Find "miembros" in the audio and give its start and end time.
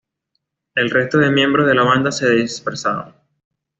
1.29-1.67